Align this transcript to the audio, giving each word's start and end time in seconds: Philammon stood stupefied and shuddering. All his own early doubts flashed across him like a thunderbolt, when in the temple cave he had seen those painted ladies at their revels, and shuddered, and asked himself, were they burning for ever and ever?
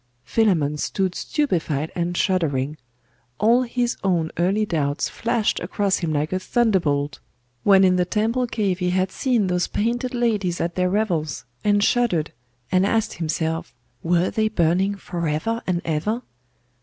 Philammon 0.23 0.77
stood 0.77 1.13
stupefied 1.13 1.91
and 1.93 2.17
shuddering. 2.17 2.75
All 3.37 3.61
his 3.61 3.97
own 4.03 4.31
early 4.39 4.65
doubts 4.65 5.07
flashed 5.09 5.59
across 5.59 5.97
him 5.97 6.11
like 6.11 6.33
a 6.33 6.39
thunderbolt, 6.39 7.19
when 7.61 7.83
in 7.83 7.97
the 7.97 8.03
temple 8.05 8.47
cave 8.47 8.79
he 8.79 8.89
had 8.89 9.11
seen 9.11 9.45
those 9.45 9.67
painted 9.67 10.15
ladies 10.15 10.59
at 10.59 10.73
their 10.73 10.89
revels, 10.89 11.45
and 11.63 11.83
shuddered, 11.83 12.33
and 12.71 12.83
asked 12.83 13.13
himself, 13.13 13.75
were 14.01 14.31
they 14.31 14.49
burning 14.49 14.95
for 14.95 15.27
ever 15.27 15.61
and 15.67 15.83
ever? 15.85 16.23